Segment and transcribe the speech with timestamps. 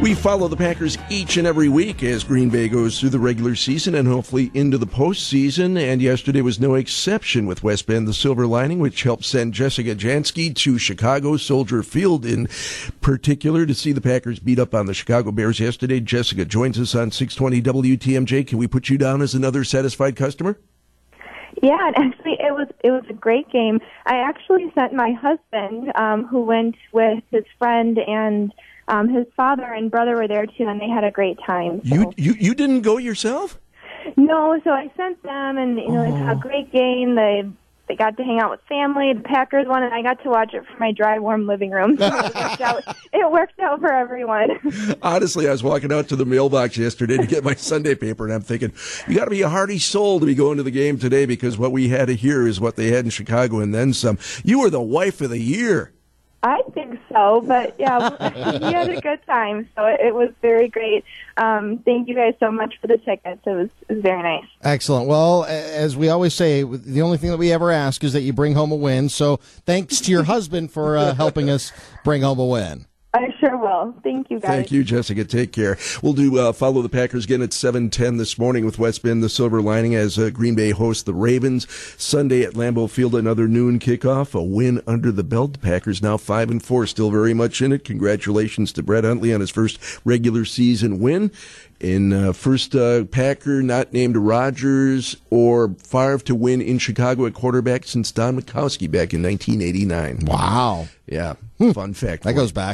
[0.00, 3.54] We follow the Packers each and every week as Green Bay goes through the regular
[3.54, 5.78] season and hopefully into the postseason.
[5.78, 9.94] And yesterday was no exception with West Bend, the silver lining, which helped send Jessica
[9.94, 12.48] Jansky to Chicago, Soldier Field in
[13.02, 16.00] particular, to see the Packers beat up on the Chicago Bears yesterday.
[16.00, 17.60] Jessica joins us on 620
[17.98, 18.46] WTMJ.
[18.46, 20.58] Can we put you down as another satisfied customer?
[21.62, 23.80] Yeah, and actually, it was it was a great game.
[24.06, 28.52] I actually sent my husband, um, who went with his friend and
[28.88, 31.80] um, his father and brother were there too, and they had a great time.
[31.84, 31.94] So.
[31.94, 33.58] You you you didn't go yourself?
[34.16, 36.30] No, so I sent them, and you know, oh.
[36.30, 37.14] it's a great game.
[37.14, 37.44] They
[37.90, 39.12] they got to hang out with family.
[39.12, 41.98] The Packers won, and I got to watch it from my dry, warm living room.
[41.98, 44.50] So it, worked out, it worked out for everyone.
[45.02, 48.32] Honestly, I was walking out to the mailbox yesterday to get my Sunday paper, and
[48.32, 48.72] I'm thinking,
[49.08, 51.58] you got to be a hearty soul to be going to the game today because
[51.58, 54.18] what we had here is what they had in Chicago, and then some.
[54.44, 55.92] You were the wife of the year.
[56.44, 58.10] I think so, but yeah,
[58.58, 61.04] we had a good time, so it was very great.
[61.36, 63.40] Um, thank you guys so much for the tickets.
[63.46, 64.44] It was, it was very nice.
[64.62, 65.08] Excellent.
[65.08, 68.32] Well, as we always say, the only thing that we ever ask is that you
[68.32, 69.08] bring home a win.
[69.08, 71.72] So thanks to your husband for uh, helping us
[72.04, 72.86] bring home a win.
[73.12, 73.92] I sure will.
[74.04, 74.48] Thank you, guys.
[74.48, 75.24] Thank you, Jessica.
[75.24, 75.76] Take care.
[76.00, 79.20] We'll do uh, follow the Packers again at seven ten this morning with West Bend,
[79.20, 81.66] the Silver Lining, as uh, Green Bay hosts the Ravens
[82.00, 83.16] Sunday at Lambeau Field.
[83.16, 85.54] Another noon kickoff, a win under the belt.
[85.54, 87.84] The Packers now five and four, still very much in it.
[87.84, 91.32] Congratulations to Brett Hundley on his first regular season win.
[91.80, 97.32] In uh, first uh, Packer not named Rodgers or Favre to win in Chicago at
[97.32, 100.26] quarterback since Don Majkowski back in 1989.
[100.26, 100.88] Wow.
[101.06, 101.34] Yeah,
[101.72, 102.22] fun fact.
[102.24, 102.68] That goes back.